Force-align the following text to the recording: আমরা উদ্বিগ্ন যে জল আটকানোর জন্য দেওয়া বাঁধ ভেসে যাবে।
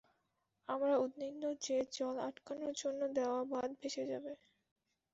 আমরা 0.69 0.93
উদ্বিগ্ন 0.97 1.43
যে 1.65 1.77
জল 1.91 2.15
আটকানোর 2.27 2.73
জন্য 2.81 3.01
দেওয়া 3.17 3.39
বাঁধ 3.51 3.71
ভেসে 3.79 4.03
যাবে। 4.11 4.31